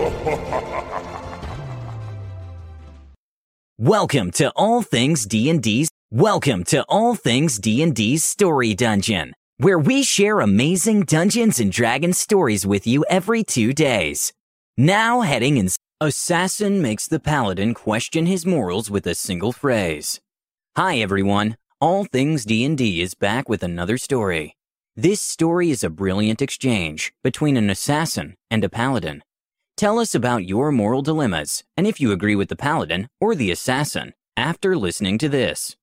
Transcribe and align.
Welcome 3.78 4.30
to 4.30 4.50
All 4.56 4.80
Things 4.80 5.26
D&D's 5.26 5.90
Welcome 6.10 6.64
to 6.64 6.82
All 6.88 7.14
Things 7.14 7.58
D&D's 7.58 8.24
Story 8.24 8.72
Dungeon, 8.72 9.34
where 9.58 9.78
we 9.78 10.02
share 10.02 10.40
amazing 10.40 11.02
Dungeons 11.02 11.60
and 11.60 11.70
Dragons 11.70 12.18
stories 12.18 12.66
with 12.66 12.86
you 12.86 13.04
every 13.10 13.44
2 13.44 13.74
days. 13.74 14.32
Now 14.78 15.20
heading 15.20 15.58
in 15.58 15.68
Assassin 16.00 16.80
makes 16.80 17.06
the 17.06 17.20
paladin 17.20 17.74
question 17.74 18.24
his 18.24 18.46
morals 18.46 18.90
with 18.90 19.06
a 19.06 19.14
single 19.14 19.52
phrase. 19.52 20.18
Hi 20.78 20.96
everyone. 20.96 21.58
All 21.78 22.06
Things 22.06 22.46
D&D 22.46 23.02
is 23.02 23.12
back 23.12 23.50
with 23.50 23.62
another 23.62 23.98
story. 23.98 24.56
This 24.96 25.20
story 25.20 25.70
is 25.70 25.84
a 25.84 25.90
brilliant 25.90 26.40
exchange 26.40 27.12
between 27.22 27.58
an 27.58 27.68
assassin 27.68 28.36
and 28.50 28.64
a 28.64 28.70
paladin. 28.70 29.22
Tell 29.80 29.98
us 29.98 30.14
about 30.14 30.44
your 30.44 30.70
moral 30.70 31.00
dilemmas 31.00 31.64
and 31.74 31.86
if 31.86 32.02
you 32.02 32.12
agree 32.12 32.36
with 32.36 32.50
the 32.50 32.54
paladin 32.54 33.08
or 33.18 33.34
the 33.34 33.50
assassin 33.50 34.12
after 34.36 34.76
listening 34.76 35.16
to 35.16 35.26
this. 35.26 35.74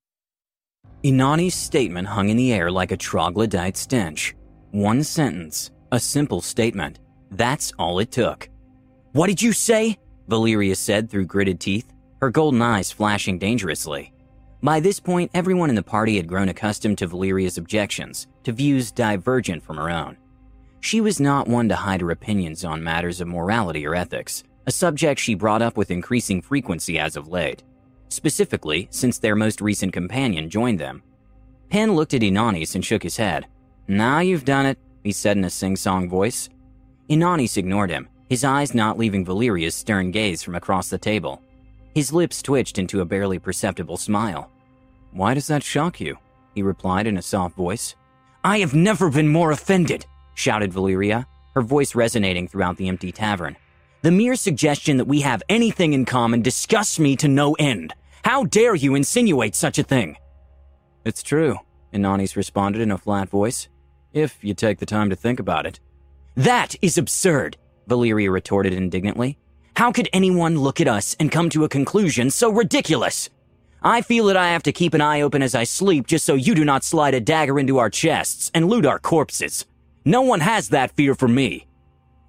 Inanis' 1.04 1.54
statement 1.54 2.10
hung 2.10 2.30
in 2.30 2.38
the 2.38 2.54
air 2.54 2.70
like 2.70 2.92
a 2.92 2.96
troglodyte 2.98 3.76
stench. 3.76 4.36
One 4.70 5.02
sentence, 5.02 5.72
a 5.92 6.00
simple 6.00 6.42
statement. 6.42 7.00
That's 7.32 7.74
all 7.80 7.98
it 7.98 8.12
took. 8.12 8.48
What 9.14 9.30
did 9.30 9.42
you 9.42 9.52
say? 9.52 9.98
Valeria 10.28 10.76
said 10.76 11.10
through 11.10 11.26
gritted 11.26 11.60
teeth, 11.60 11.92
her 12.22 12.30
golden 12.30 12.62
eyes 12.62 12.92
flashing 12.92 13.40
dangerously. 13.40 14.14
By 14.62 14.80
this 14.80 15.00
point, 15.00 15.32
everyone 15.34 15.70
in 15.70 15.76
the 15.76 15.82
party 15.82 16.18
had 16.18 16.28
grown 16.28 16.50
accustomed 16.50 17.00
to 17.00 17.08
Valeria's 17.08 17.58
objections, 17.58 18.28
to 18.44 18.52
views 18.52 18.92
divergent 18.92 19.64
from 19.64 19.78
her 19.78 19.90
own. 19.90 20.18
She 20.88 21.02
was 21.02 21.20
not 21.20 21.50
one 21.50 21.68
to 21.68 21.76
hide 21.76 22.00
her 22.00 22.12
opinions 22.12 22.64
on 22.64 22.82
matters 22.82 23.20
of 23.20 23.28
morality 23.28 23.86
or 23.86 23.94
ethics, 23.94 24.46
a 24.68 24.72
subject 24.72 25.20
she 25.20 25.34
brought 25.34 25.62
up 25.62 25.76
with 25.76 25.92
increasing 25.92 26.42
frequency 26.42 26.98
as 26.98 27.18
of 27.18 27.28
late, 27.28 27.62
specifically 28.08 28.88
since 28.90 29.20
their 29.20 29.36
most 29.36 29.60
recent 29.60 29.92
companion 29.92 30.50
joined 30.50 30.80
them. 30.80 31.04
Penn 31.70 31.94
looked 31.94 32.14
at 32.14 32.22
Inanis 32.22 32.74
and 32.74 32.86
shook 32.86 33.04
his 33.04 33.18
head. 33.18 33.48
Now 33.90 34.20
you've 34.20 34.46
done 34.46 34.66
it, 34.66 34.80
he 35.04 35.12
said 35.12 35.36
in 35.36 35.44
a 35.44 35.50
sing 35.50 35.76
song 35.76 36.08
voice. 36.08 36.48
Inanis 37.10 37.58
ignored 37.58 37.90
him, 37.90 38.08
his 38.30 38.46
eyes 38.46 38.74
not 38.74 38.98
leaving 38.98 39.26
Valeria's 39.26 39.76
stern 39.76 40.12
gaze 40.12 40.42
from 40.42 40.56
across 40.56 40.90
the 40.90 40.98
table. 40.98 41.42
His 41.96 42.14
lips 42.14 42.42
twitched 42.42 42.80
into 42.80 43.02
a 43.02 43.06
barely 43.06 43.40
perceptible 43.40 43.98
smile. 43.98 44.50
Why 45.12 45.34
does 45.34 45.48
that 45.48 45.64
shock 45.64 46.00
you? 46.00 46.18
He 46.56 46.62
replied 46.62 47.08
in 47.08 47.18
a 47.18 47.22
soft 47.22 47.58
voice. 47.58 47.98
I 48.42 48.60
have 48.60 48.74
never 48.74 49.10
been 49.10 49.28
more 49.28 49.52
offended, 49.52 50.06
shouted 50.38 50.72
Valeria, 50.72 51.28
her 51.56 51.62
voice 51.62 51.96
resonating 51.96 52.48
throughout 52.48 52.78
the 52.78 52.88
empty 52.88 53.12
tavern. 53.12 53.58
The 54.04 54.12
mere 54.12 54.36
suggestion 54.36 54.98
that 54.98 55.06
we 55.06 55.22
have 55.22 55.42
anything 55.50 55.94
in 55.94 56.06
common 56.06 56.44
disgusts 56.44 57.00
me 57.00 57.16
to 57.18 57.28
no 57.28 57.54
end. 57.54 57.94
How 58.24 58.44
dare 58.44 58.76
you 58.76 58.94
insinuate 58.94 59.56
such 59.56 59.80
a 59.80 59.84
thing? 59.84 60.16
It's 61.04 61.24
true, 61.24 61.58
Inanis 61.92 62.36
responded 62.36 62.82
in 62.82 62.92
a 62.92 62.98
flat 62.98 63.30
voice. 63.30 63.68
If 64.14 64.38
you 64.44 64.54
take 64.54 64.78
the 64.78 64.86
time 64.86 65.10
to 65.10 65.16
think 65.16 65.40
about 65.40 65.66
it. 65.66 65.80
That 66.36 66.76
is 66.84 66.98
absurd, 66.98 67.58
Valeria 67.88 68.30
retorted 68.30 68.74
indignantly. 68.74 69.40
How 69.76 69.92
could 69.92 70.10
anyone 70.14 70.60
look 70.60 70.80
at 70.80 70.88
us 70.88 71.16
and 71.20 71.32
come 71.32 71.50
to 71.50 71.64
a 71.64 71.70
conclusion 71.70 72.30
so 72.30 72.52
ridiculous? 72.52 73.30
I 73.82 74.02
feel 74.02 74.26
that 74.26 74.38
I 74.38 74.50
have 74.50 74.64
to 74.64 74.72
keep 74.72 74.94
an 74.94 75.02
eye 75.02 75.22
open 75.22 75.42
as 75.42 75.56
I 75.56 75.64
sleep 75.64 76.06
just 76.06 76.26
so 76.26 76.36
you 76.36 76.54
do 76.54 76.66
not 76.66 76.84
slide 76.84 77.14
a 77.16 77.20
dagger 77.20 77.58
into 77.58 77.80
our 77.80 77.90
chests 77.90 78.52
and 78.54 78.70
loot 78.70 78.86
our 78.86 79.00
corpses. 79.00 79.66
No 80.08 80.22
one 80.22 80.40
has 80.40 80.70
that 80.70 80.96
fear 80.96 81.16
for 81.16 81.28
me. 81.28 81.68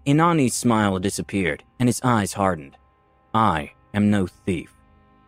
Inanis' 0.04 0.50
smile 0.50 0.98
disappeared 0.98 1.62
and 1.78 1.88
his 1.88 2.00
eyes 2.02 2.32
hardened. 2.32 2.76
I 3.32 3.70
am 3.94 4.10
no 4.10 4.26
thief. 4.26 4.74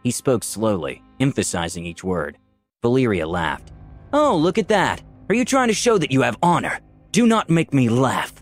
He 0.03 0.11
spoke 0.11 0.42
slowly, 0.42 1.01
emphasizing 1.20 1.86
each 1.86 2.02
word. 2.02 2.39
Valeria 2.83 3.29
laughed. 3.29 3.70
Oh, 4.13 4.36
look 4.36 4.58
at 4.58 4.67
that. 4.67 5.01
Are 5.29 5.35
you 5.36 5.45
trying 5.45 5.69
to 5.69 5.74
show 5.74 5.97
that 5.98 6.11
you 6.11 6.23
have 6.23 6.39
honor? 6.42 6.80
Do 7.13 7.24
not 7.24 7.51
make 7.51 7.73
me 7.73 7.89
laugh. 7.89 8.33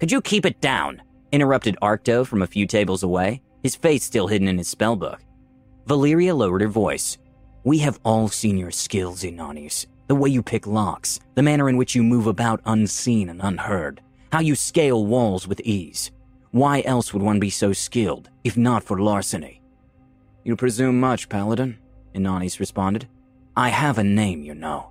Could 0.00 0.10
you 0.10 0.20
keep 0.20 0.44
it 0.44 0.60
down? 0.60 1.00
interrupted 1.30 1.76
Arcto 1.80 2.26
from 2.26 2.42
a 2.42 2.48
few 2.48 2.66
tables 2.66 3.04
away, 3.04 3.42
his 3.62 3.76
face 3.76 4.02
still 4.02 4.26
hidden 4.26 4.48
in 4.48 4.58
his 4.58 4.74
spellbook. 4.74 5.20
Valeria 5.86 6.34
lowered 6.34 6.62
her 6.62 6.66
voice. 6.66 7.16
We 7.62 7.78
have 7.78 8.00
all 8.04 8.26
seen 8.26 8.58
your 8.58 8.72
skills, 8.72 9.22
Inanis. 9.22 9.86
The 10.10 10.16
way 10.16 10.28
you 10.28 10.42
pick 10.42 10.66
locks, 10.66 11.20
the 11.36 11.42
manner 11.44 11.68
in 11.68 11.76
which 11.76 11.94
you 11.94 12.02
move 12.02 12.26
about 12.26 12.62
unseen 12.66 13.28
and 13.28 13.40
unheard, 13.40 14.00
how 14.32 14.40
you 14.40 14.56
scale 14.56 15.06
walls 15.06 15.46
with 15.46 15.60
ease. 15.60 16.10
Why 16.50 16.82
else 16.84 17.14
would 17.14 17.22
one 17.22 17.38
be 17.38 17.48
so 17.48 17.72
skilled, 17.72 18.28
if 18.42 18.56
not 18.56 18.82
for 18.82 19.00
larceny? 19.00 19.62
You 20.42 20.56
presume 20.56 20.98
much, 20.98 21.28
Paladin, 21.28 21.78
Inanis 22.12 22.58
responded. 22.58 23.06
I 23.56 23.68
have 23.68 23.98
a 23.98 24.02
name, 24.02 24.42
you 24.42 24.52
know. 24.52 24.90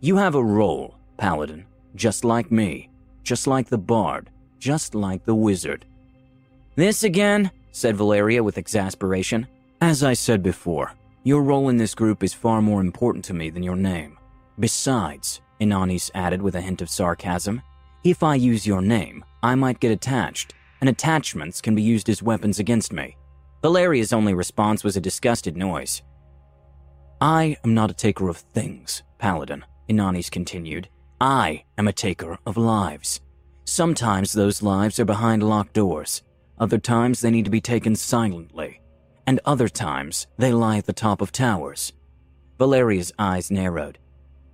You 0.00 0.16
have 0.16 0.34
a 0.34 0.42
role, 0.42 0.96
Paladin, 1.18 1.66
just 1.94 2.24
like 2.24 2.50
me, 2.50 2.88
just 3.24 3.46
like 3.46 3.68
the 3.68 3.76
Bard, 3.76 4.30
just 4.58 4.94
like 4.94 5.26
the 5.26 5.34
wizard. 5.34 5.84
This 6.76 7.04
again? 7.04 7.50
said 7.72 7.94
Valeria 7.94 8.42
with 8.42 8.56
exasperation. 8.56 9.48
As 9.82 10.02
I 10.02 10.14
said 10.14 10.42
before, 10.42 10.94
your 11.24 11.42
role 11.42 11.68
in 11.68 11.76
this 11.76 11.94
group 11.94 12.24
is 12.24 12.32
far 12.32 12.62
more 12.62 12.80
important 12.80 13.22
to 13.26 13.34
me 13.34 13.50
than 13.50 13.62
your 13.62 13.76
name. 13.76 14.16
Besides, 14.58 15.40
Inanis 15.60 16.10
added 16.14 16.40
with 16.40 16.54
a 16.54 16.60
hint 16.60 16.82
of 16.82 16.88
sarcasm, 16.88 17.62
if 18.04 18.22
I 18.22 18.34
use 18.36 18.66
your 18.66 18.80
name, 18.80 19.24
I 19.42 19.54
might 19.54 19.80
get 19.80 19.92
attached, 19.92 20.54
and 20.80 20.88
attachments 20.88 21.60
can 21.60 21.74
be 21.74 21.82
used 21.82 22.08
as 22.08 22.22
weapons 22.22 22.58
against 22.58 22.92
me. 22.92 23.16
Valeria's 23.62 24.12
only 24.12 24.34
response 24.34 24.84
was 24.84 24.96
a 24.96 25.00
disgusted 25.00 25.56
noise. 25.56 26.02
I 27.20 27.56
am 27.64 27.74
not 27.74 27.90
a 27.90 27.94
taker 27.94 28.28
of 28.28 28.36
things, 28.36 29.02
Paladin, 29.18 29.64
Inanis 29.88 30.30
continued. 30.30 30.88
I 31.20 31.64
am 31.78 31.88
a 31.88 31.92
taker 31.92 32.38
of 32.46 32.56
lives. 32.56 33.20
Sometimes 33.64 34.32
those 34.32 34.62
lives 34.62 35.00
are 35.00 35.04
behind 35.04 35.42
locked 35.42 35.72
doors, 35.72 36.22
other 36.58 36.78
times 36.78 37.20
they 37.20 37.30
need 37.30 37.44
to 37.44 37.50
be 37.50 37.60
taken 37.60 37.96
silently, 37.96 38.80
and 39.26 39.40
other 39.44 39.68
times 39.68 40.26
they 40.38 40.52
lie 40.52 40.78
at 40.78 40.86
the 40.86 40.92
top 40.92 41.20
of 41.20 41.32
towers. 41.32 41.92
Valeria's 42.58 43.12
eyes 43.18 43.50
narrowed. 43.50 43.98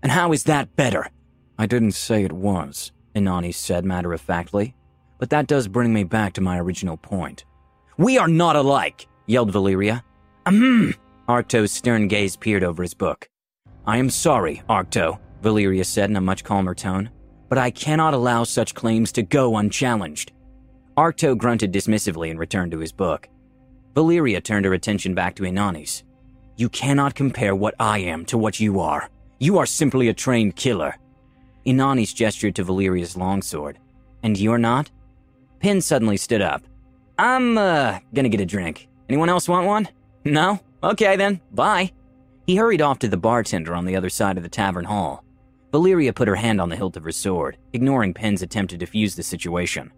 And 0.03 0.13
how 0.13 0.33
is 0.33 0.45
that 0.45 0.75
better? 0.77 1.09
I 1.59 1.67
didn't 1.67 1.93
say 1.93 2.25
it 2.25 2.33
was, 2.33 2.93
Inani 3.15 3.55
said 3.55 3.85
matter 3.85 4.13
of 4.13 4.21
factly, 4.21 4.75
but 5.19 5.31
that 5.31 5.47
does 5.47 5.69
bring 5.69 5.93
me 5.93 6.05
back 6.05 6.33
to 6.35 6.41
my 6.41 6.59
original 6.59 6.97
point. 6.97 7.45
We 7.97 8.19
are 8.19 8.29
not 8.29 8.57
alike, 8.57 9.07
yelled 9.27 9.53
Valeria. 9.53 10.05
Ahem. 10.47 10.95
Arcto's 11.29 11.71
stern 11.71 12.09
gaze 12.09 12.37
peered 12.37 12.65
over 12.65 12.83
his 12.83 12.95
book. 12.95 13.29
I 13.87 13.99
am 13.99 14.11
sorry, 14.11 14.63
Arcto, 14.69 15.19
Valeria 15.41 15.85
said 15.85 16.11
in 16.11 16.17
a 16.17 16.21
much 16.21 16.43
calmer 16.43 16.75
tone 16.75 17.11
but 17.53 17.59
I 17.59 17.71
cannot 17.71 18.15
allow 18.15 18.45
such 18.45 18.75
claims 18.75 19.13
to 19.13 19.23
go 19.23 19.59
unchallenged. 19.59 20.33
Arcto 20.97 21.37
grunted 21.37 21.71
dismissively 21.71 22.31
and 22.31 22.39
returned 22.39 22.73
to 22.73 22.79
his 22.79 22.93
book. 22.93 23.29
Valeria 23.95 24.41
turned 24.41 24.65
her 24.65 24.73
attention 24.73 25.15
back 25.15 25.35
to 25.35 25.43
Inanis. 25.43 26.03
You 26.57 26.71
cannot 26.71 27.15
compare 27.15 27.55
what 27.55 27.75
I 27.79 27.99
am 27.99 28.25
to 28.25 28.39
what 28.39 28.59
you 28.59 28.81
are. 28.81 29.11
You 29.43 29.59
are 29.59 29.67
simply 29.67 30.07
a 30.07 30.15
trained 30.15 30.55
killer. 30.55 30.95
Inanis 31.67 32.15
gestured 32.15 32.55
to 32.55 32.63
Valeria's 32.63 33.17
longsword. 33.17 33.77
And 34.23 34.39
you're 34.39 34.57
not? 34.57 34.89
Pin 35.59 35.81
suddenly 35.81 36.17
stood 36.17 36.41
up. 36.41 36.63
I'm, 37.19 37.59
uh, 37.59 37.99
gonna 38.15 38.29
get 38.29 38.41
a 38.41 38.47
drink. 38.47 38.89
Anyone 39.09 39.29
else 39.29 39.49
want 39.49 39.67
one? 39.67 39.89
No? 40.25 40.61
Okay 40.85 41.17
then, 41.17 41.41
bye. 41.51 41.91
He 42.47 42.55
hurried 42.55 42.83
off 42.83 43.01
to 43.01 43.09
the 43.09 43.17
bartender 43.17 43.75
on 43.75 43.85
the 43.85 43.97
other 43.97 44.11
side 44.11 44.37
of 44.37 44.45
the 44.45 44.49
tavern 44.49 44.85
hall. 44.85 45.25
Valeria 45.73 46.13
put 46.13 46.29
her 46.29 46.37
hand 46.37 46.61
on 46.61 46.69
the 46.69 46.77
hilt 46.77 46.97
of 46.97 47.03
her 47.03 47.11
sword, 47.11 47.57
ignoring 47.73 48.15
Penn's 48.15 48.43
attempt 48.43 48.71
to 48.71 48.79
defuse 48.79 49.17
the 49.17 49.25
situation. 49.25 49.91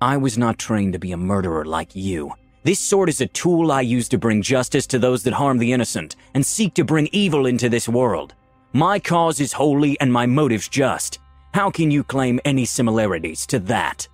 I 0.00 0.18
was 0.18 0.38
not 0.38 0.56
trained 0.56 0.92
to 0.92 1.00
be 1.00 1.10
a 1.10 1.16
murderer 1.16 1.64
like 1.64 1.96
you. 1.96 2.32
This 2.62 2.78
sword 2.78 3.08
is 3.08 3.20
a 3.20 3.26
tool 3.26 3.72
I 3.72 3.80
use 3.80 4.08
to 4.10 4.18
bring 4.18 4.40
justice 4.40 4.86
to 4.86 5.00
those 5.00 5.24
that 5.24 5.34
harm 5.34 5.58
the 5.58 5.72
innocent 5.72 6.14
and 6.32 6.46
seek 6.46 6.74
to 6.74 6.84
bring 6.84 7.08
evil 7.10 7.46
into 7.46 7.68
this 7.68 7.88
world. 7.88 8.34
My 8.74 8.98
cause 8.98 9.40
is 9.40 9.54
holy 9.54 9.98
and 9.98 10.12
my 10.12 10.26
motives 10.26 10.68
just. 10.68 11.20
How 11.54 11.70
can 11.70 11.90
you 11.90 12.04
claim 12.04 12.38
any 12.44 12.66
similarities 12.66 13.46
to 13.46 13.58
that? 13.60 14.06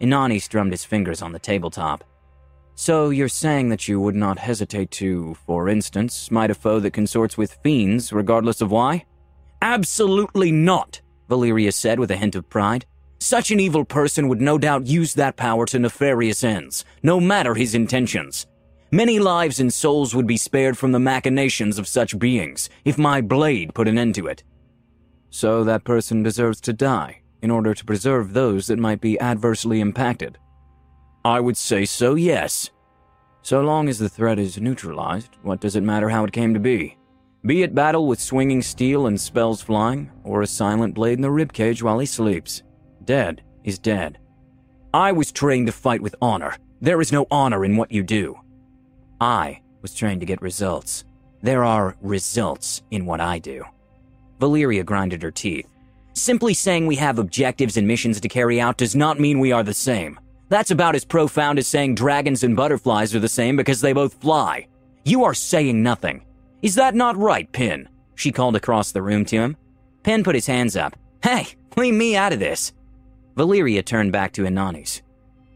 Inani 0.00 0.42
strummed 0.42 0.72
his 0.72 0.84
fingers 0.84 1.22
on 1.22 1.32
the 1.32 1.38
tabletop. 1.38 2.04
So 2.74 3.08
you're 3.08 3.28
saying 3.28 3.70
that 3.70 3.88
you 3.88 3.98
would 3.98 4.14
not 4.14 4.38
hesitate 4.38 4.90
to, 4.92 5.34
for 5.46 5.70
instance, 5.70 6.14
smite 6.14 6.50
a 6.50 6.54
foe 6.54 6.80
that 6.80 6.92
consorts 6.92 7.38
with 7.38 7.58
fiends, 7.62 8.12
regardless 8.12 8.60
of 8.60 8.70
why? 8.70 9.06
Absolutely 9.62 10.52
not, 10.52 11.00
Valeria 11.28 11.72
said 11.72 11.98
with 11.98 12.10
a 12.10 12.16
hint 12.16 12.36
of 12.36 12.48
pride. 12.48 12.84
Such 13.20 13.50
an 13.50 13.58
evil 13.58 13.86
person 13.86 14.28
would 14.28 14.40
no 14.40 14.58
doubt 14.58 14.86
use 14.86 15.14
that 15.14 15.36
power 15.36 15.64
to 15.66 15.78
nefarious 15.78 16.44
ends, 16.44 16.84
no 17.02 17.18
matter 17.18 17.54
his 17.54 17.74
intentions. 17.74 18.46
Many 18.90 19.18
lives 19.18 19.60
and 19.60 19.72
souls 19.72 20.14
would 20.14 20.26
be 20.26 20.38
spared 20.38 20.78
from 20.78 20.92
the 20.92 20.98
machinations 20.98 21.78
of 21.78 21.86
such 21.86 22.18
beings 22.18 22.70
if 22.86 22.96
my 22.96 23.20
blade 23.20 23.74
put 23.74 23.86
an 23.86 23.98
end 23.98 24.14
to 24.14 24.26
it. 24.26 24.42
So 25.28 25.62
that 25.64 25.84
person 25.84 26.22
deserves 26.22 26.58
to 26.62 26.72
die 26.72 27.20
in 27.42 27.50
order 27.50 27.74
to 27.74 27.84
preserve 27.84 28.32
those 28.32 28.66
that 28.68 28.78
might 28.78 29.02
be 29.02 29.20
adversely 29.20 29.80
impacted. 29.80 30.38
I 31.22 31.38
would 31.40 31.58
say 31.58 31.84
so, 31.84 32.14
yes. 32.14 32.70
So 33.42 33.60
long 33.60 33.90
as 33.90 33.98
the 33.98 34.08
threat 34.08 34.38
is 34.38 34.58
neutralized, 34.58 35.36
what 35.42 35.60
does 35.60 35.76
it 35.76 35.82
matter 35.82 36.08
how 36.08 36.24
it 36.24 36.32
came 36.32 36.54
to 36.54 36.60
be? 36.60 36.96
Be 37.44 37.62
it 37.62 37.74
battle 37.74 38.06
with 38.06 38.20
swinging 38.20 38.62
steel 38.62 39.06
and 39.06 39.20
spells 39.20 39.60
flying, 39.60 40.10
or 40.24 40.40
a 40.40 40.46
silent 40.46 40.94
blade 40.94 41.18
in 41.18 41.22
the 41.22 41.28
ribcage 41.28 41.82
while 41.82 41.98
he 41.98 42.06
sleeps. 42.06 42.62
Dead 43.04 43.42
is 43.64 43.78
dead. 43.78 44.18
I 44.94 45.12
was 45.12 45.30
trained 45.30 45.66
to 45.66 45.72
fight 45.72 46.00
with 46.00 46.16
honor. 46.22 46.56
There 46.80 47.00
is 47.02 47.12
no 47.12 47.26
honor 47.30 47.64
in 47.64 47.76
what 47.76 47.92
you 47.92 48.02
do. 48.02 48.40
I 49.20 49.60
was 49.82 49.94
trained 49.94 50.20
to 50.20 50.26
get 50.26 50.42
results. 50.42 51.04
There 51.42 51.64
are 51.64 51.96
results 52.00 52.82
in 52.90 53.06
what 53.06 53.20
I 53.20 53.38
do. 53.38 53.64
Valeria 54.40 54.84
grinded 54.84 55.22
her 55.22 55.30
teeth. 55.30 55.68
Simply 56.12 56.54
saying 56.54 56.86
we 56.86 56.96
have 56.96 57.18
objectives 57.18 57.76
and 57.76 57.86
missions 57.86 58.20
to 58.20 58.28
carry 58.28 58.60
out 58.60 58.76
does 58.76 58.96
not 58.96 59.20
mean 59.20 59.38
we 59.38 59.52
are 59.52 59.62
the 59.62 59.74
same. 59.74 60.18
That's 60.48 60.70
about 60.70 60.94
as 60.94 61.04
profound 61.04 61.58
as 61.58 61.68
saying 61.68 61.94
dragons 61.94 62.42
and 62.42 62.56
butterflies 62.56 63.14
are 63.14 63.20
the 63.20 63.28
same 63.28 63.56
because 63.56 63.80
they 63.80 63.92
both 63.92 64.14
fly. 64.14 64.66
You 65.04 65.24
are 65.24 65.34
saying 65.34 65.82
nothing. 65.82 66.24
Is 66.62 66.74
that 66.76 66.94
not 66.94 67.16
right, 67.16 67.50
Pin? 67.52 67.88
She 68.14 68.32
called 68.32 68.56
across 68.56 68.90
the 68.90 69.02
room 69.02 69.24
to 69.26 69.36
him. 69.36 69.56
Pin 70.02 70.24
put 70.24 70.34
his 70.34 70.46
hands 70.46 70.76
up. 70.76 70.96
Hey, 71.22 71.48
leave 71.76 71.94
me 71.94 72.16
out 72.16 72.32
of 72.32 72.40
this. 72.40 72.72
Valeria 73.36 73.82
turned 73.82 74.10
back 74.10 74.32
to 74.32 74.42
Inanis. 74.42 75.02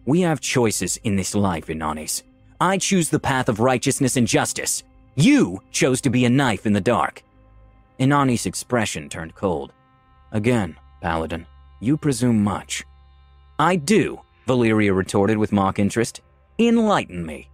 We 0.05 0.21
have 0.21 0.41
choices 0.41 0.97
in 0.99 1.17
this 1.17 1.35
life, 1.35 1.67
Inanis. 1.67 2.23
I 2.63 2.79
choose 2.79 3.09
the 3.09 3.19
path 3.19 3.49
of 3.49 3.59
righteousness 3.59 4.17
and 4.17 4.25
justice. 4.25 4.85
You 5.17 5.61
chose 5.73 6.01
to 6.03 6.11
be 6.11 6.25
a 6.25 6.31
knife 6.31 6.65
in 6.65 6.73
the 6.73 6.81
dark. 6.81 7.25
Inanis' 7.99 8.47
expression 8.47 9.09
turned 9.09 9.35
cold. 9.35 9.73
Again, 10.31 10.77
Paladin, 11.01 11.45
you 11.81 11.97
presume 11.97 12.45
much. 12.45 12.85
I 13.59 13.75
do, 13.75 14.21
Valeria 14.47 14.95
retorted 14.95 15.39
with 15.39 15.51
mock 15.51 15.81
interest. 15.81 16.21
Enlighten 16.57 17.27
me. 17.27 17.49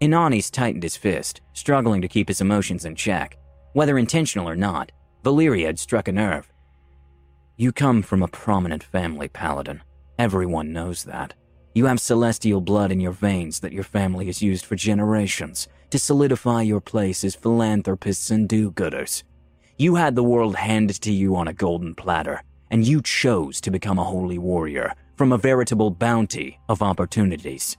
Inanis 0.00 0.50
tightened 0.50 0.82
his 0.82 0.96
fist, 0.96 1.40
struggling 1.52 2.02
to 2.02 2.08
keep 2.08 2.26
his 2.26 2.40
emotions 2.40 2.84
in 2.84 2.96
check. 2.96 3.38
Whether 3.74 3.96
intentional 3.96 4.48
or 4.48 4.56
not, 4.56 4.90
Valeria 5.22 5.66
had 5.66 5.78
struck 5.78 6.08
a 6.08 6.12
nerve. 6.12 6.52
You 7.56 7.70
come 7.70 8.02
from 8.02 8.24
a 8.24 8.34
prominent 8.42 8.82
family, 8.82 9.28
Paladin. 9.28 9.82
Everyone 10.18 10.72
knows 10.72 11.04
that. 11.04 11.34
You 11.74 11.86
have 11.86 12.00
celestial 12.00 12.60
blood 12.60 12.92
in 12.92 13.00
your 13.00 13.12
veins 13.12 13.60
that 13.60 13.72
your 13.72 13.84
family 13.84 14.26
has 14.26 14.42
used 14.42 14.66
for 14.66 14.76
generations 14.76 15.68
to 15.90 15.98
solidify 15.98 16.62
your 16.62 16.80
place 16.80 17.24
as 17.24 17.34
philanthropists 17.34 18.30
and 18.30 18.48
do 18.48 18.70
gooders. 18.70 19.22
You 19.78 19.94
had 19.94 20.14
the 20.14 20.22
world 20.22 20.56
handed 20.56 21.00
to 21.02 21.12
you 21.12 21.34
on 21.34 21.48
a 21.48 21.54
golden 21.54 21.94
platter, 21.94 22.42
and 22.70 22.86
you 22.86 23.00
chose 23.00 23.60
to 23.62 23.70
become 23.70 23.98
a 23.98 24.04
holy 24.04 24.38
warrior 24.38 24.94
from 25.16 25.32
a 25.32 25.38
veritable 25.38 25.90
bounty 25.90 26.58
of 26.68 26.82
opportunities. 26.82 27.76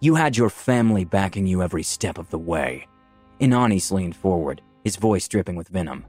You 0.00 0.14
had 0.14 0.36
your 0.36 0.50
family 0.50 1.04
backing 1.04 1.46
you 1.46 1.62
every 1.62 1.82
step 1.82 2.18
of 2.18 2.30
the 2.30 2.38
way. 2.38 2.86
Inanis 3.40 3.90
leaned 3.90 4.16
forward, 4.16 4.62
his 4.84 4.96
voice 4.96 5.28
dripping 5.28 5.56
with 5.56 5.68
venom. 5.68 6.06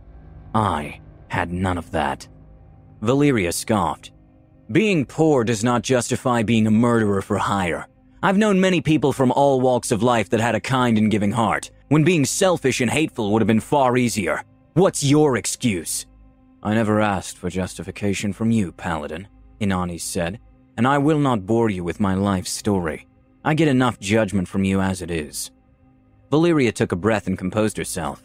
I 0.53 1.01
had 1.27 1.51
none 1.51 1.77
of 1.77 1.91
that. 1.91 2.27
Valeria 3.01 3.51
scoffed. 3.51 4.11
Being 4.71 5.05
poor 5.05 5.43
does 5.43 5.63
not 5.63 5.83
justify 5.83 6.41
being 6.41 6.65
a 6.65 6.71
murderer 6.71 7.21
for 7.21 7.37
hire. 7.37 7.87
I've 8.23 8.37
known 8.37 8.59
many 8.59 8.81
people 8.81 9.13
from 9.13 9.31
all 9.31 9.61
walks 9.61 9.91
of 9.91 10.01
life 10.01 10.29
that 10.31 10.39
had 10.39 10.55
a 10.55 10.59
kind 10.59 10.97
and 10.97 11.11
giving 11.11 11.31
heart, 11.31 11.69
when 11.89 12.03
being 12.03 12.25
selfish 12.25 12.81
and 12.81 12.89
hateful 12.89 13.31
would 13.31 13.43
have 13.43 13.47
been 13.47 13.59
far 13.59 13.95
easier. 13.95 14.43
What's 14.73 15.03
your 15.03 15.37
excuse? 15.37 16.07
I 16.63 16.73
never 16.73 16.99
asked 16.99 17.37
for 17.37 17.51
justification 17.51 18.33
from 18.33 18.49
you, 18.49 18.71
Paladin, 18.71 19.27
Inani 19.61 20.01
said, 20.01 20.39
and 20.77 20.87
I 20.87 20.97
will 20.97 21.19
not 21.19 21.45
bore 21.45 21.69
you 21.69 21.83
with 21.83 21.99
my 21.99 22.15
life 22.15 22.47
story. 22.47 23.07
I 23.43 23.53
get 23.53 23.67
enough 23.67 23.99
judgment 23.99 24.47
from 24.47 24.63
you 24.63 24.81
as 24.81 25.03
it 25.03 25.11
is. 25.11 25.51
Valeria 26.31 26.71
took 26.71 26.91
a 26.91 26.95
breath 26.95 27.27
and 27.27 27.37
composed 27.37 27.77
herself. 27.77 28.23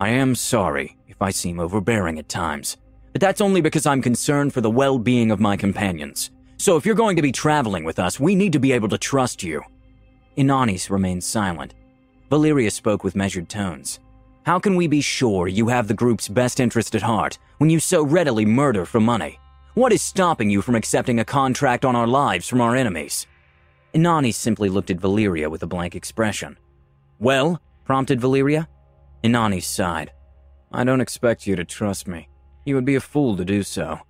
I 0.00 0.08
am 0.08 0.34
sorry 0.34 0.96
if 1.06 1.20
I 1.20 1.30
seem 1.30 1.60
overbearing 1.60 2.18
at 2.18 2.30
times, 2.30 2.78
but 3.12 3.20
that's 3.20 3.40
only 3.40 3.60
because 3.60 3.86
I'm 3.86 4.02
concerned 4.02 4.52
for 4.52 4.60
the 4.60 4.70
well 4.70 4.98
being 4.98 5.30
of 5.30 5.40
my 5.40 5.56
companions. 5.56 6.30
So 6.56 6.76
if 6.76 6.84
you're 6.84 6.94
going 6.94 7.16
to 7.16 7.22
be 7.22 7.32
traveling 7.32 7.84
with 7.84 7.98
us, 7.98 8.20
we 8.20 8.34
need 8.34 8.52
to 8.52 8.60
be 8.60 8.72
able 8.72 8.88
to 8.90 8.98
trust 8.98 9.42
you. 9.42 9.62
Inanis 10.36 10.90
remained 10.90 11.24
silent. 11.24 11.74
Valeria 12.28 12.70
spoke 12.70 13.02
with 13.02 13.16
measured 13.16 13.48
tones. 13.48 13.98
How 14.44 14.58
can 14.58 14.76
we 14.76 14.86
be 14.86 15.00
sure 15.00 15.48
you 15.48 15.68
have 15.68 15.88
the 15.88 15.94
group's 15.94 16.28
best 16.28 16.60
interest 16.60 16.94
at 16.94 17.02
heart 17.02 17.38
when 17.58 17.70
you 17.70 17.80
so 17.80 18.02
readily 18.02 18.44
murder 18.44 18.86
for 18.86 19.00
money? 19.00 19.38
What 19.74 19.92
is 19.92 20.02
stopping 20.02 20.50
you 20.50 20.62
from 20.62 20.74
accepting 20.74 21.20
a 21.20 21.24
contract 21.24 21.84
on 21.84 21.94
our 21.94 22.06
lives 22.06 22.48
from 22.48 22.60
our 22.60 22.74
enemies? 22.74 23.26
Inani 23.94 24.32
simply 24.32 24.68
looked 24.68 24.90
at 24.90 25.00
Valeria 25.00 25.50
with 25.50 25.62
a 25.62 25.66
blank 25.66 25.94
expression. 25.94 26.58
Well? 27.18 27.60
prompted 27.84 28.20
Valeria. 28.20 28.68
Inani 29.24 29.62
sighed. 29.62 30.12
I 30.72 30.84
don't 30.84 31.00
expect 31.00 31.46
you 31.46 31.56
to 31.56 31.64
trust 31.64 32.06
me. 32.06 32.29
You 32.64 32.74
would 32.74 32.84
be 32.84 32.94
a 32.94 33.00
fool 33.00 33.36
to 33.36 33.44
do 33.44 33.62
so. 33.62 34.00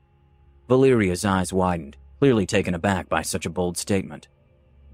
Valeria's 0.69 1.25
eyes 1.25 1.52
widened, 1.52 1.97
clearly 2.19 2.47
taken 2.47 2.75
aback 2.75 3.08
by 3.08 3.23
such 3.23 3.47
a 3.47 3.50
bold 3.50 3.76
statement. 3.76 4.29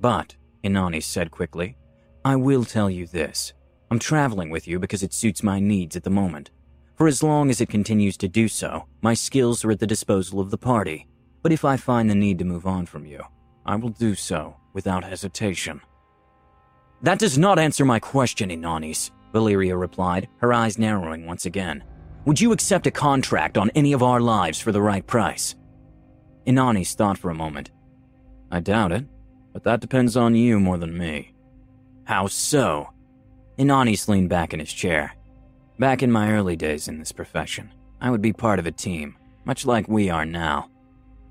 But, 0.00 0.36
Inani 0.64 1.02
said 1.02 1.30
quickly, 1.30 1.76
I 2.24 2.36
will 2.36 2.64
tell 2.64 2.90
you 2.90 3.06
this. 3.06 3.52
I'm 3.90 3.98
traveling 3.98 4.50
with 4.50 4.66
you 4.66 4.78
because 4.78 5.02
it 5.02 5.14
suits 5.14 5.42
my 5.42 5.60
needs 5.60 5.96
at 5.96 6.02
the 6.02 6.10
moment. 6.10 6.50
For 6.96 7.06
as 7.06 7.22
long 7.22 7.50
as 7.50 7.60
it 7.60 7.68
continues 7.68 8.16
to 8.18 8.28
do 8.28 8.48
so, 8.48 8.86
my 9.02 9.14
skills 9.14 9.64
are 9.64 9.70
at 9.70 9.80
the 9.80 9.86
disposal 9.86 10.40
of 10.40 10.50
the 10.50 10.58
party. 10.58 11.06
But 11.42 11.52
if 11.52 11.64
I 11.64 11.76
find 11.76 12.10
the 12.10 12.14
need 12.14 12.38
to 12.40 12.44
move 12.44 12.66
on 12.66 12.86
from 12.86 13.06
you, 13.06 13.22
I 13.64 13.76
will 13.76 13.90
do 13.90 14.14
so 14.14 14.56
without 14.72 15.04
hesitation. 15.04 15.80
That 17.02 17.18
does 17.18 17.36
not 17.36 17.58
answer 17.58 17.84
my 17.84 18.00
question, 18.00 18.50
Inanis, 18.50 19.10
Valeria 19.32 19.76
replied, 19.76 20.28
her 20.38 20.52
eyes 20.52 20.78
narrowing 20.78 21.26
once 21.26 21.44
again. 21.44 21.84
Would 22.26 22.40
you 22.40 22.50
accept 22.50 22.88
a 22.88 22.90
contract 22.90 23.56
on 23.56 23.70
any 23.76 23.92
of 23.92 24.02
our 24.02 24.20
lives 24.20 24.60
for 24.60 24.72
the 24.72 24.82
right 24.82 25.06
price? 25.06 25.54
Inanis 26.44 26.94
thought 26.96 27.16
for 27.16 27.30
a 27.30 27.34
moment. 27.34 27.70
I 28.50 28.58
doubt 28.58 28.90
it, 28.90 29.06
but 29.52 29.62
that 29.62 29.80
depends 29.80 30.16
on 30.16 30.34
you 30.34 30.58
more 30.58 30.76
than 30.76 30.98
me. 30.98 31.32
How 32.02 32.26
so? 32.26 32.90
Inanis 33.58 34.08
leaned 34.08 34.28
back 34.28 34.52
in 34.52 34.58
his 34.58 34.72
chair. 34.72 35.14
Back 35.78 36.02
in 36.02 36.10
my 36.10 36.32
early 36.32 36.56
days 36.56 36.88
in 36.88 36.98
this 36.98 37.12
profession, 37.12 37.72
I 38.00 38.10
would 38.10 38.22
be 38.22 38.32
part 38.32 38.58
of 38.58 38.66
a 38.66 38.72
team, 38.72 39.16
much 39.44 39.64
like 39.64 39.86
we 39.86 40.10
are 40.10 40.26
now. 40.26 40.68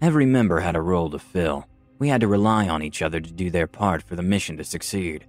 Every 0.02 0.26
member 0.26 0.62
had 0.62 0.78
a 0.78 0.82
role 0.82 1.10
to 1.10 1.20
fill, 1.20 1.68
we 2.00 2.08
had 2.08 2.22
to 2.22 2.28
rely 2.30 2.70
on 2.70 2.82
each 2.82 3.02
other 3.02 3.20
to 3.20 3.32
do 3.34 3.50
their 3.50 3.68
part 3.68 4.02
for 4.02 4.16
the 4.16 4.24
mission 4.24 4.56
to 4.58 4.64
succeed. 4.64 5.26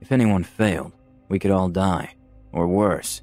If 0.00 0.10
anyone 0.10 0.42
failed, 0.42 0.92
we 1.28 1.38
could 1.38 1.52
all 1.52 1.68
die, 1.68 2.16
or 2.50 2.66
worse. 2.66 3.22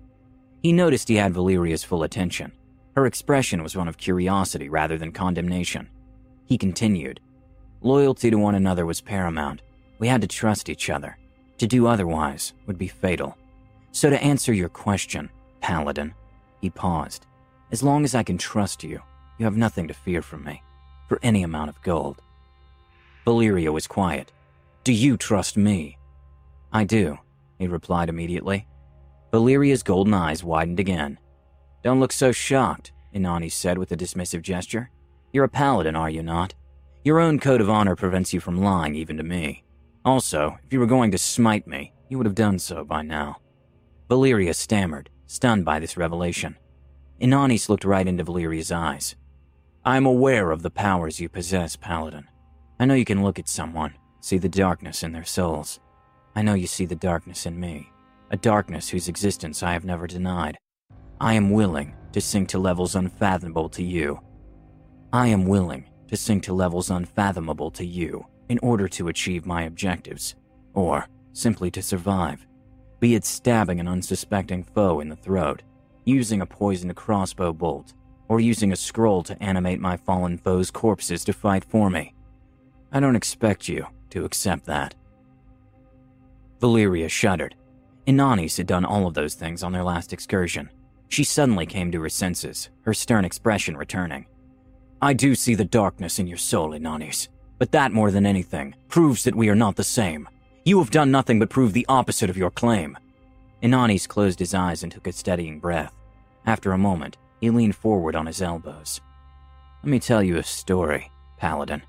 He 0.64 0.72
noticed 0.72 1.10
he 1.10 1.16
had 1.16 1.34
Valeria's 1.34 1.84
full 1.84 2.04
attention. 2.04 2.54
Her 2.96 3.06
expression 3.06 3.62
was 3.62 3.76
one 3.76 3.90
of 3.90 3.98
curiosity 3.98 4.70
rather 4.70 4.98
than 4.98 5.12
condemnation. 5.12 5.90
He 6.46 6.58
continued 6.58 7.20
Loyalty 7.82 8.32
to 8.32 8.38
one 8.38 8.56
another 8.56 8.86
was 8.86 9.02
paramount. 9.02 9.62
We 10.00 10.08
had 10.08 10.22
to 10.22 10.28
trust 10.28 10.70
each 10.70 10.90
other. 10.90 11.18
To 11.58 11.68
do 11.68 11.86
otherwise 11.86 12.54
would 12.66 12.78
be 12.78 12.88
fatal. 12.88 13.38
So, 13.92 14.10
to 14.10 14.24
answer 14.24 14.54
your 14.54 14.70
question, 14.70 15.30
Paladin, 15.60 16.14
he 16.62 16.70
paused. 16.70 17.28
As 17.72 17.84
long 17.84 18.06
as 18.06 18.16
I 18.16 18.24
can 18.24 18.38
trust 18.38 18.86
you, 18.86 19.02
you 19.38 19.46
have 19.46 19.58
nothing 19.58 19.90
to 19.90 19.94
fear 19.94 20.22
from 20.22 20.46
me, 20.46 20.64
for 21.10 21.20
any 21.22 21.44
amount 21.44 21.70
of 21.70 21.82
gold. 21.82 22.22
Valeria 23.26 23.72
was 23.74 23.86
quiet. 23.86 24.32
Do 24.86 24.94
you 24.94 25.18
trust 25.18 25.58
me? 25.58 25.98
I 26.72 26.86
do, 26.86 27.18
he 27.60 27.68
replied 27.68 28.08
immediately. 28.08 28.66
Valeria's 29.34 29.82
golden 29.82 30.14
eyes 30.14 30.44
widened 30.44 30.80
again. 30.80 31.18
Don't 31.84 32.00
look 32.00 32.12
so 32.12 32.32
shocked, 32.32 32.92
Inani 33.16 33.52
said 33.52 33.80
with 33.80 33.92
a 33.92 33.98
dismissive 33.98 34.44
gesture. 34.44 34.92
You're 35.32 35.46
a 35.46 35.50
paladin, 35.50 35.96
are 35.96 36.10
you 36.12 36.22
not? 36.22 36.54
Your 37.04 37.20
own 37.20 37.40
code 37.40 37.60
of 37.60 37.68
honor 37.68 37.96
prevents 37.96 38.32
you 38.32 38.40
from 38.40 38.62
lying 38.62 38.94
even 38.94 39.18
to 39.18 39.24
me. 39.24 39.64
Also, 40.06 40.60
if 40.64 40.72
you 40.72 40.80
were 40.80 40.86
going 40.86 41.10
to 41.10 41.18
smite 41.18 41.66
me, 41.66 41.94
you 42.10 42.18
would 42.18 42.28
have 42.28 42.36
done 42.36 42.60
so 42.60 42.86
by 42.86 43.02
now. 43.02 43.38
Valeria 44.08 44.54
stammered, 44.54 45.10
stunned 45.26 45.66
by 45.66 45.80
this 45.80 45.98
revelation. 45.98 46.56
Inanis 47.20 47.70
looked 47.70 47.86
right 47.86 48.08
into 48.08 48.24
Valeria's 48.24 48.72
eyes. 48.72 49.16
I 49.84 49.98
am 49.98 50.06
aware 50.06 50.52
of 50.52 50.62
the 50.62 50.70
powers 50.70 51.20
you 51.20 51.28
possess, 51.28 51.76
Paladin. 51.76 52.28
I 52.80 52.86
know 52.86 52.94
you 52.94 53.04
can 53.04 53.24
look 53.24 53.40
at 53.40 53.50
someone, 53.50 53.96
see 54.22 54.38
the 54.38 54.48
darkness 54.48 55.02
in 55.02 55.12
their 55.12 55.26
souls. 55.26 55.80
I 56.36 56.44
know 56.44 56.54
you 56.54 56.68
see 56.68 56.86
the 56.86 56.96
darkness 56.96 57.48
in 57.48 57.60
me, 57.60 57.90
a 58.34 58.38
darkness 58.38 58.90
whose 58.90 59.08
existence 59.08 59.62
I 59.62 59.74
have 59.74 59.86
never 59.86 60.08
denied. 60.08 60.58
I 61.22 61.36
am 61.36 61.52
willing 61.52 61.94
to 62.14 62.20
sink 62.20 62.50
to 62.50 62.58
levels 62.58 62.96
unfathomable 62.96 63.70
to 63.70 63.84
you. 63.84 64.20
I 65.14 65.28
am 65.28 65.46
willing 65.46 65.86
to 66.08 66.18
sink 66.18 66.42
to 66.46 66.54
levels 66.54 66.90
unfathomable 66.90 67.70
to 67.70 67.86
you 67.86 68.26
in 68.50 68.58
order 68.64 68.88
to 68.88 69.10
achieve 69.10 69.46
my 69.46 69.64
objectives, 69.64 70.34
or 70.74 71.08
simply 71.34 71.70
to 71.72 71.84
survive. 71.84 72.44
Be 73.00 73.14
it 73.14 73.24
stabbing 73.24 73.80
an 73.80 73.88
unsuspecting 73.88 74.64
foe 74.64 75.00
in 75.00 75.10
the 75.10 75.16
throat, 75.16 75.62
using 76.04 76.42
a 76.42 76.48
poisoned 76.48 76.96
crossbow 76.96 77.54
bolt, 77.54 77.94
or 78.30 78.40
using 78.40 78.72
a 78.72 78.76
scroll 78.76 79.22
to 79.24 79.44
animate 79.44 79.80
my 79.80 79.96
fallen 79.96 80.40
foes' 80.40 80.72
corpses 80.72 81.24
to 81.26 81.34
fight 81.34 81.64
for 81.64 81.88
me. 81.92 82.16
I 82.92 83.00
don't 83.00 83.16
expect 83.16 83.68
you 83.68 83.86
to 84.10 84.26
accept 84.26 84.66
that. 84.66 84.96
Valeria 86.60 87.10
shuddered. 87.10 87.56
Inanis 88.08 88.58
had 88.58 88.68
done 88.68 88.86
all 88.86 89.08
of 89.08 89.14
those 89.14 89.34
things 89.34 89.64
on 89.64 89.72
their 89.72 89.84
last 89.84 90.12
excursion. 90.12 90.70
She 91.10 91.24
suddenly 91.24 91.66
came 91.66 91.92
to 91.92 92.02
her 92.02 92.10
senses, 92.10 92.70
her 92.82 92.94
stern 92.94 93.24
expression 93.24 93.78
returning. 93.78 94.26
I 95.02 95.14
do 95.14 95.36
see 95.36 95.56
the 95.56 95.66
darkness 95.66 96.20
in 96.20 96.28
your 96.28 96.38
soul, 96.38 96.72
Inanis, 96.72 97.28
but 97.60 97.72
that 97.72 97.92
more 97.92 98.12
than 98.12 98.26
anything 98.26 98.76
proves 98.90 99.24
that 99.24 99.36
we 99.36 99.50
are 99.50 99.56
not 99.56 99.76
the 99.76 99.84
same. 99.84 100.28
You 100.66 100.80
have 100.80 100.92
done 100.92 101.12
nothing 101.12 101.40
but 101.40 101.50
prove 101.50 101.74
the 101.74 101.86
opposite 101.88 102.30
of 102.30 102.38
your 102.38 102.52
claim. 102.52 102.98
Inanis 103.62 104.08
closed 104.08 104.40
his 104.40 104.54
eyes 104.54 104.84
and 104.84 104.92
took 104.92 105.08
a 105.08 105.12
steadying 105.12 105.60
breath. 105.60 105.94
After 106.46 106.72
a 106.72 106.78
moment, 106.78 107.18
he 107.40 107.50
leaned 107.50 107.76
forward 107.76 108.16
on 108.16 108.26
his 108.26 108.42
elbows. 108.42 109.02
Let 109.84 109.90
me 109.90 110.00
tell 110.00 110.24
you 110.24 110.38
a 110.38 110.44
story, 110.44 111.12
Paladin. 111.38 111.84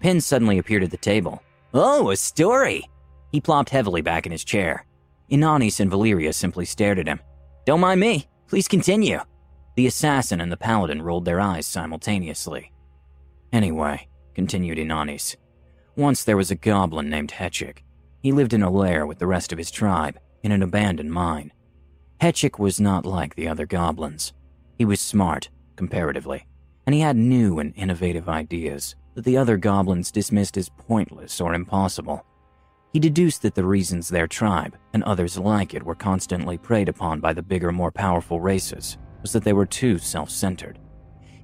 Pin 0.00 0.20
suddenly 0.20 0.58
appeared 0.58 0.84
at 0.84 0.90
the 0.90 0.96
table. 0.96 1.42
Oh, 1.74 2.10
a 2.10 2.16
story! 2.16 2.88
He 3.30 3.40
plopped 3.40 3.70
heavily 3.70 4.00
back 4.00 4.24
in 4.24 4.32
his 4.32 4.44
chair. 4.44 4.86
Inanis 5.30 5.80
and 5.80 5.90
Valeria 5.90 6.32
simply 6.32 6.64
stared 6.64 6.98
at 6.98 7.08
him. 7.08 7.20
Don't 7.66 7.80
mind 7.80 8.00
me. 8.00 8.28
Please 8.46 8.66
continue. 8.66 9.20
The 9.76 9.86
assassin 9.86 10.40
and 10.40 10.50
the 10.50 10.56
paladin 10.56 11.02
rolled 11.02 11.24
their 11.24 11.40
eyes 11.40 11.66
simultaneously. 11.66 12.72
Anyway, 13.52 14.08
continued 14.34 14.78
Inanis, 14.78 15.36
once 15.96 16.24
there 16.24 16.36
was 16.36 16.50
a 16.50 16.56
goblin 16.56 17.10
named 17.10 17.32
Hetchik. 17.32 17.84
He 18.22 18.32
lived 18.32 18.52
in 18.52 18.62
a 18.62 18.70
lair 18.70 19.06
with 19.06 19.18
the 19.18 19.26
rest 19.26 19.52
of 19.52 19.58
his 19.58 19.70
tribe, 19.70 20.18
in 20.42 20.52
an 20.52 20.62
abandoned 20.62 21.12
mine. 21.12 21.52
Hetchik 22.20 22.58
was 22.58 22.80
not 22.80 23.06
like 23.06 23.34
the 23.34 23.48
other 23.48 23.66
goblins. 23.66 24.32
He 24.76 24.84
was 24.84 25.00
smart, 25.00 25.50
comparatively, 25.76 26.46
and 26.86 26.94
he 26.94 27.00
had 27.00 27.16
new 27.16 27.58
and 27.58 27.74
innovative 27.76 28.28
ideas 28.28 28.96
that 29.14 29.24
the 29.24 29.36
other 29.36 29.56
goblins 29.56 30.10
dismissed 30.10 30.56
as 30.56 30.68
pointless 30.68 31.40
or 31.40 31.54
impossible. 31.54 32.24
He 32.92 32.98
deduced 32.98 33.42
that 33.42 33.54
the 33.54 33.64
reasons 33.64 34.08
their 34.08 34.26
tribe 34.26 34.76
and 34.94 35.04
others 35.04 35.38
like 35.38 35.74
it 35.74 35.82
were 35.82 35.94
constantly 35.94 36.56
preyed 36.56 36.88
upon 36.88 37.20
by 37.20 37.32
the 37.32 37.42
bigger, 37.42 37.70
more 37.70 37.92
powerful 37.92 38.40
races 38.40 38.96
was 39.20 39.32
that 39.32 39.44
they 39.44 39.52
were 39.52 39.66
too 39.66 39.98
self 39.98 40.30
centered. 40.30 40.78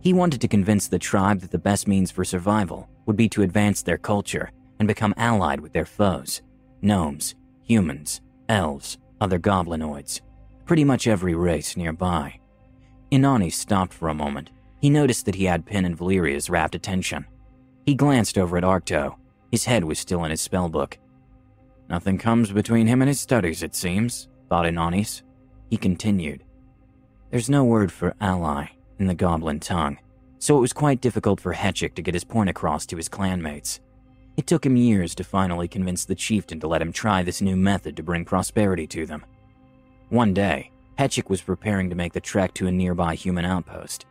He 0.01 0.13
wanted 0.13 0.41
to 0.41 0.49
convince 0.49 0.89
the 0.89 0.99
tribe 0.99 1.41
that 1.41 1.51
the 1.51 1.59
best 1.59 1.89
means 1.89 2.11
for 2.11 2.25
survival 2.25 2.89
would 3.07 3.17
be 3.17 3.29
to 3.31 3.43
advance 3.43 3.83
their 3.83 3.99
culture 3.99 4.51
and 4.79 4.89
become 4.89 5.15
allied 5.17 5.61
with 5.61 5.73
their 5.73 5.87
foes 5.87 6.43
gnomes, 6.83 7.35
humans, 7.63 8.21
elves, 8.49 8.99
other 9.21 9.39
goblinoids, 9.39 10.21
pretty 10.67 10.85
much 10.85 11.07
every 11.07 11.35
race 11.35 11.77
nearby. 11.77 12.39
Inani 13.11 13.51
stopped 13.51 13.95
for 13.95 14.09
a 14.09 14.15
moment. 14.15 14.51
He 14.81 14.91
noticed 14.91 15.25
that 15.25 15.37
he 15.37 15.45
had 15.45 15.65
Pin 15.65 15.87
and 15.87 15.97
Valeria's 15.97 16.51
rapt 16.51 16.75
attention. 16.75 17.25
He 17.87 17.95
glanced 17.95 18.37
over 18.37 18.59
at 18.59 18.65
Arcto. 18.65 19.17
His 19.51 19.65
head 19.65 19.85
was 19.85 19.99
still 19.99 20.25
in 20.25 20.31
his 20.31 20.47
spellbook, 20.47 20.99
Nothing 21.89 22.19
comes 22.19 22.51
between 22.53 22.87
him 22.87 23.03
and 23.03 23.09
his 23.09 23.21
studies, 23.21 23.63
it 23.63 23.75
seems, 23.75 24.29
thought 24.49 24.65
Inanis. 24.65 25.23
He 25.71 25.77
continued. 25.77 26.45
There's 27.31 27.51
no 27.51 27.65
word 27.65 27.93
for 27.93 28.15
ally 28.21 28.69
in 28.99 29.07
the 29.07 29.15
goblin 29.15 29.61
tongue, 29.61 29.99
so 30.39 30.57
it 30.57 30.61
was 30.61 30.73
quite 30.73 31.01
difficult 31.01 31.41
for 31.41 31.53
Hetchik 31.53 31.95
to 31.95 32.03
get 32.03 32.15
his 32.15 32.25
point 32.25 32.51
across 32.51 32.87
to 32.87 32.97
his 32.97 33.09
clanmates. 33.09 33.81
It 34.37 34.47
took 34.47 34.67
him 34.67 34.77
years 34.77 35.15
to 35.17 35.25
finally 35.25 35.69
convince 35.69 36.05
the 36.05 36.15
chieftain 36.15 36.61
to 36.61 36.69
let 36.69 36.83
him 36.83 36.93
try 36.93 37.23
this 37.23 37.41
new 37.41 37.57
method 37.57 37.97
to 37.97 38.03
bring 38.03 38.25
prosperity 38.25 38.87
to 38.89 39.07
them. 39.07 39.25
One 40.09 40.35
day, 40.35 40.71
Hetchik 40.99 41.29
was 41.29 41.43
preparing 41.43 41.91
to 41.91 41.97
make 41.97 42.13
the 42.13 42.21
trek 42.21 42.55
to 42.55 42.67
a 42.67 42.73
nearby 42.73 43.15
human 43.15 43.45
outpost. 43.45 44.07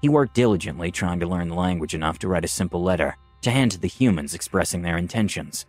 He 0.00 0.08
worked 0.08 0.34
diligently 0.34 0.90
trying 0.90 1.20
to 1.20 1.26
learn 1.26 1.48
the 1.48 1.54
language 1.54 1.94
enough 1.94 2.18
to 2.20 2.28
write 2.28 2.44
a 2.44 2.48
simple 2.48 2.82
letter 2.82 3.16
to 3.42 3.50
hand 3.50 3.72
to 3.72 3.78
the 3.78 3.88
humans 3.88 4.34
expressing 4.34 4.82
their 4.82 4.96
intentions. 4.96 5.66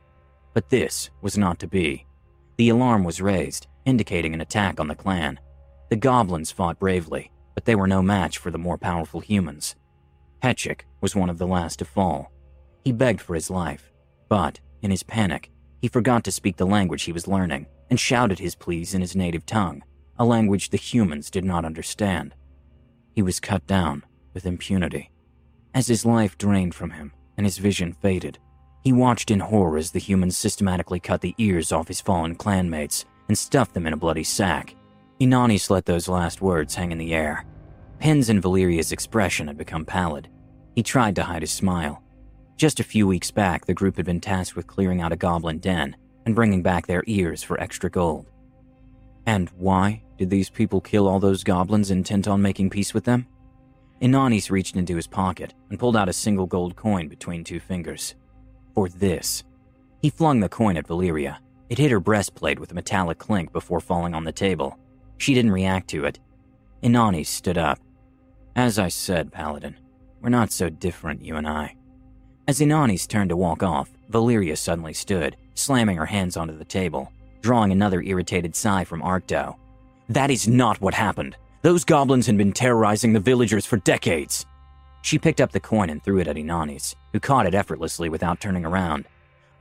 But 0.54 0.70
this 0.70 1.10
was 1.22 1.38
not 1.38 1.60
to 1.60 1.68
be. 1.68 2.06
The 2.58 2.70
alarm 2.70 3.04
was 3.04 3.22
raised, 3.22 3.68
indicating 3.86 4.34
an 4.34 4.42
attack 4.42 4.80
on 4.80 4.88
the 4.88 4.96
clan. 4.96 5.40
The 5.90 5.96
goblins 5.96 6.52
fought 6.52 6.80
bravely, 6.80 7.32
but 7.56 7.66
they 7.66 7.76
were 7.76 7.88
no 7.88 8.02
match 8.02 8.38
for 8.38 8.52
the 8.52 8.58
more 8.58 8.78
powerful 8.78 9.20
humans. 9.20 9.76
Hetchik 10.44 10.82
was 11.00 11.16
one 11.16 11.30
of 11.30 11.38
the 11.38 11.48
last 11.48 11.80
to 11.80 11.86
fall. 11.86 12.32
He 12.84 12.92
begged 12.92 13.22
for 13.22 13.36
his 13.36 13.50
life, 13.50 13.92
but, 14.30 14.60
in 14.82 14.92
his 14.92 15.04
panic, 15.04 15.52
he 15.82 15.88
forgot 15.88 16.24
to 16.24 16.32
speak 16.32 16.58
the 16.58 16.66
language 16.66 17.04
he 17.04 17.12
was 17.12 17.28
learning 17.28 17.68
and 17.90 18.00
shouted 18.00 18.40
his 18.40 18.56
pleas 18.56 18.94
in 18.94 19.02
his 19.02 19.16
native 19.16 19.46
tongue, 19.46 19.84
a 20.18 20.26
language 20.26 20.70
the 20.70 20.78
humans 20.78 21.30
did 21.30 21.44
not 21.44 21.66
understand. 21.66 22.34
He 23.14 23.22
was 23.22 23.40
cut 23.40 23.68
down 23.68 24.04
with 24.34 24.46
impunity. 24.46 25.12
As 25.74 25.88
his 25.88 26.06
life 26.06 26.38
drained 26.38 26.76
from 26.76 26.92
him 26.92 27.14
and 27.38 27.46
his 27.46 27.58
vision 27.58 27.94
faded, 27.94 28.40
he 28.84 28.92
watched 28.92 29.30
in 29.30 29.40
horror 29.40 29.78
as 29.78 29.92
the 29.92 30.00
humans 30.00 30.36
systematically 30.36 31.00
cut 31.00 31.22
the 31.22 31.36
ears 31.38 31.72
off 31.72 31.88
his 31.88 32.02
fallen 32.02 32.36
clanmates 32.36 33.06
and 33.28 33.38
stuffed 33.38 33.74
them 33.74 33.86
in 33.86 33.94
a 33.94 33.98
bloody 33.98 34.24
sack. 34.24 34.76
Inanis 35.20 35.70
let 35.70 35.86
those 35.86 36.08
last 36.08 36.42
words 36.42 36.74
hang 36.74 36.92
in 36.92 36.98
the 36.98 37.14
air. 37.14 37.46
Pin's 38.00 38.30
and 38.30 38.42
Valeria's 38.42 38.92
expression 38.92 39.48
had 39.48 39.58
become 39.58 39.86
pallid. 39.86 40.28
He 40.76 40.82
tried 40.82 41.16
to 41.18 41.24
hide 41.24 41.44
his 41.44 41.52
smile. 41.52 42.02
Just 42.58 42.80
a 42.80 42.84
few 42.84 43.06
weeks 43.06 43.30
back, 43.30 43.66
the 43.66 43.74
group 43.74 43.98
had 43.98 44.06
been 44.06 44.20
tasked 44.20 44.56
with 44.56 44.66
clearing 44.66 45.02
out 45.02 45.12
a 45.12 45.16
goblin 45.16 45.60
den 45.60 45.96
and 46.26 46.34
bringing 46.36 46.64
back 46.64 46.88
their 46.88 47.04
ears 47.06 47.44
for 47.44 47.60
extra 47.60 47.90
gold. 47.90 48.26
And 49.28 49.50
why 49.52 50.02
did 50.18 50.32
these 50.32 50.50
people 50.50 50.82
kill 50.82 51.08
all 51.08 51.20
those 51.20 51.44
goblins 51.44 51.92
intent 51.92 52.28
on 52.28 52.42
making 52.42 52.72
peace 52.72 52.94
with 52.94 53.04
them? 53.04 53.28
Inanis 54.02 54.50
reached 54.50 54.76
into 54.76 54.96
his 54.96 55.06
pocket 55.06 55.54
and 55.70 55.78
pulled 55.78 55.96
out 55.96 56.10
a 56.10 56.14
single 56.14 56.48
gold 56.48 56.76
coin 56.76 57.08
between 57.08 57.44
two 57.44 57.60
fingers 57.60 58.16
for 58.74 58.90
this. 58.90 59.44
He 60.02 60.10
flung 60.10 60.40
the 60.40 60.50
coin 60.50 60.78
at 60.78 60.88
Valeria. 60.88 61.40
It 61.70 61.78
hit 61.78 61.92
her 61.92 62.00
breastplate 62.00 62.60
with 62.60 62.72
a 62.72 62.76
metallic 62.76 63.18
clink 63.18 63.54
before 63.54 63.80
falling 63.80 64.14
on 64.14 64.24
the 64.24 64.32
table. 64.32 64.78
She 65.18 65.34
didn't 65.34 65.52
react 65.52 65.90
to 65.90 66.06
it. 66.06 66.20
Inani 66.84 67.26
stood 67.26 67.58
up. 67.58 67.80
As 68.56 68.80
I 68.80 68.88
said, 68.90 69.32
Paladin, 69.32 69.78
we're 70.22 70.30
not 70.30 70.52
so 70.52 70.70
different, 70.70 71.24
you 71.24 71.36
and 71.36 71.48
I. 71.48 71.76
As 72.48 72.60
Inanis 72.60 73.08
turned 73.08 73.30
to 73.30 73.38
walk 73.38 73.64
off, 73.64 73.92
Valeria 74.10 74.56
suddenly 74.58 74.94
stood, 74.94 75.38
slamming 75.54 75.98
her 75.98 76.08
hands 76.08 76.36
onto 76.36 76.58
the 76.58 76.66
table, 76.66 77.12
drawing 77.42 77.72
another 77.72 78.02
irritated 78.02 78.56
sigh 78.56 78.84
from 78.84 79.02
Arcto. 79.02 79.56
That 80.10 80.32
is 80.32 80.48
not 80.48 80.82
what 80.82 80.94
happened. 80.94 81.38
Those 81.62 81.86
goblins 81.86 82.26
had 82.26 82.38
been 82.38 82.52
terrorizing 82.52 83.14
the 83.14 83.20
villagers 83.20 83.66
for 83.66 83.78
decades. 83.78 84.46
She 85.04 85.18
picked 85.18 85.40
up 85.40 85.52
the 85.52 85.60
coin 85.60 85.90
and 85.90 86.04
threw 86.04 86.20
it 86.20 86.28
at 86.28 86.36
Inanis, 86.36 86.96
who 87.14 87.20
caught 87.20 87.46
it 87.46 87.56
effortlessly 87.56 88.10
without 88.10 88.40
turning 88.40 88.66
around. 88.66 89.06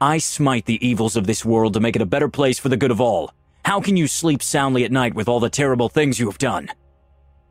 I 0.00 0.18
smite 0.18 0.64
the 0.64 0.84
evils 0.86 1.16
of 1.16 1.26
this 1.26 1.44
world 1.44 1.74
to 1.74 1.80
make 1.80 1.96
it 1.96 2.02
a 2.02 2.06
better 2.06 2.28
place 2.28 2.58
for 2.58 2.68
the 2.68 2.76
good 2.76 2.90
of 2.90 3.00
all. 3.00 3.32
How 3.64 3.80
can 3.80 3.96
you 3.96 4.06
sleep 4.06 4.42
soundly 4.42 4.84
at 4.84 4.92
night 4.92 5.14
with 5.14 5.28
all 5.28 5.40
the 5.40 5.50
terrible 5.50 5.88
things 5.88 6.18
you 6.18 6.26
have 6.26 6.38
done? 6.38 6.68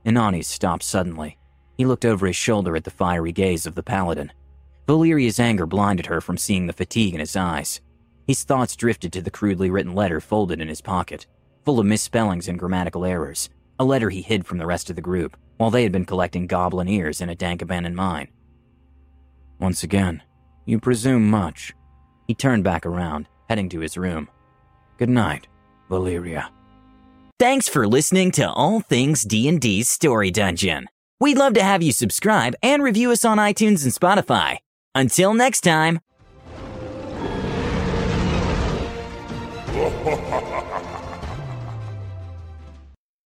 Inanis 0.05 0.45
stopped 0.45 0.83
suddenly. 0.83 1.37
He 1.77 1.85
looked 1.85 2.05
over 2.05 2.25
his 2.25 2.35
shoulder 2.35 2.75
at 2.75 2.83
the 2.83 2.91
fiery 2.91 3.31
gaze 3.31 3.65
of 3.65 3.75
the 3.75 3.83
paladin. 3.83 4.31
Valeria's 4.87 5.39
anger 5.39 5.65
blinded 5.65 6.07
her 6.07 6.19
from 6.19 6.37
seeing 6.37 6.65
the 6.65 6.73
fatigue 6.73 7.13
in 7.13 7.19
his 7.19 7.35
eyes. 7.35 7.79
His 8.25 8.43
thoughts 8.43 8.75
drifted 8.75 9.13
to 9.13 9.21
the 9.21 9.31
crudely 9.31 9.69
written 9.69 9.93
letter 9.93 10.19
folded 10.19 10.59
in 10.59 10.67
his 10.67 10.81
pocket, 10.81 11.27
full 11.63 11.79
of 11.79 11.85
misspellings 11.85 12.47
and 12.47 12.57
grammatical 12.57 13.05
errors, 13.05 13.49
a 13.77 13.85
letter 13.85 14.09
he 14.09 14.21
hid 14.21 14.45
from 14.45 14.57
the 14.57 14.65
rest 14.65 14.89
of 14.89 14.95
the 14.95 15.01
group 15.01 15.37
while 15.57 15.69
they 15.69 15.83
had 15.83 15.91
been 15.91 16.05
collecting 16.05 16.47
goblin 16.47 16.87
ears 16.87 17.21
in 17.21 17.29
a 17.29 17.35
dank 17.35 17.61
abandoned 17.61 17.95
mine. 17.95 18.29
Once 19.59 19.83
again, 19.83 20.23
you 20.65 20.79
presume 20.79 21.29
much. 21.29 21.73
He 22.27 22.33
turned 22.33 22.63
back 22.63 22.85
around, 22.85 23.27
heading 23.49 23.69
to 23.69 23.79
his 23.79 23.97
room. 23.97 24.29
Good 24.97 25.09
night, 25.09 25.47
Valeria. 25.89 26.49
Thanks 27.39 27.67
for 27.67 27.87
listening 27.87 28.31
to 28.31 28.49
All 28.49 28.81
Things 28.81 29.23
D&D's 29.23 29.89
Story 29.89 30.31
Dungeon. 30.31 30.87
We'd 31.19 31.37
love 31.37 31.53
to 31.55 31.63
have 31.63 31.83
you 31.83 31.91
subscribe 31.91 32.55
and 32.63 32.81
review 32.83 33.11
us 33.11 33.25
on 33.25 33.37
iTunes 33.37 33.83
and 33.83 33.93
Spotify. 33.93 34.57
Until 34.95 35.33
next 35.33 35.61
time. 35.61 35.99